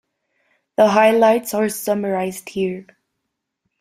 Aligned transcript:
The 0.77 0.87
highlights 0.87 1.53
are 1.53 1.69
summarized 1.69 2.49
here. 2.49 2.87